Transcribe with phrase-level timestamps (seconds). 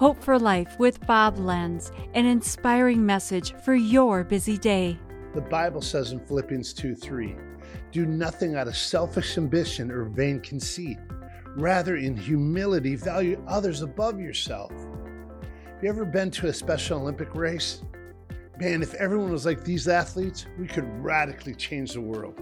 [0.00, 4.98] Hope for Life with Bob Lenz, an inspiring message for your busy day.
[5.34, 7.36] The Bible says in Philippians 2 3,
[7.92, 10.96] do nothing out of selfish ambition or vain conceit.
[11.54, 14.70] Rather, in humility, value others above yourself.
[14.70, 17.82] Have you ever been to a Special Olympic race?
[18.58, 22.40] Man, if everyone was like these athletes, we could radically change the world.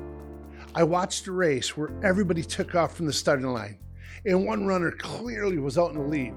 [0.76, 3.80] I watched a race where everybody took off from the starting line,
[4.24, 6.36] and one runner clearly was out in the lead.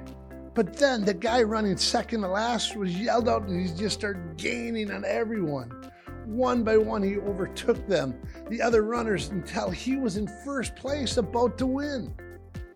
[0.54, 4.38] But then the guy running second to last was yelled out and he just started
[4.38, 5.72] gaining on everyone.
[6.26, 8.16] One by one, he overtook them,
[8.50, 12.14] the other runners, until he was in first place, about to win.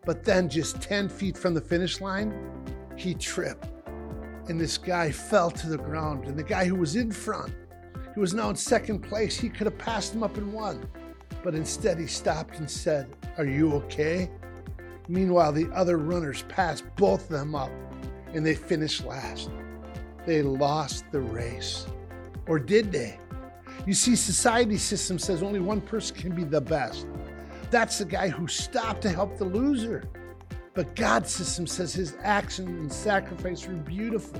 [0.05, 2.33] But then, just 10 feet from the finish line,
[2.95, 3.67] he tripped.
[4.47, 6.25] And this guy fell to the ground.
[6.25, 7.53] And the guy who was in front,
[8.13, 10.87] who was now in second place, he could have passed him up and won.
[11.43, 13.07] But instead, he stopped and said,
[13.37, 14.29] Are you okay?
[15.07, 17.71] Meanwhile, the other runners passed both of them up
[18.33, 19.49] and they finished last.
[20.25, 21.85] They lost the race.
[22.47, 23.19] Or did they?
[23.85, 27.07] You see, society system says only one person can be the best.
[27.69, 30.03] That's the guy who stopped to help the loser.
[30.73, 34.39] But God's system says his action and sacrifice were beautiful.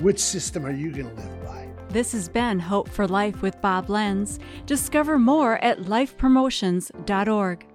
[0.00, 1.68] Which system are you going to live by?
[1.88, 4.38] This has been Hope for Life with Bob Lenz.
[4.66, 7.71] Discover more at lifepromotions.org.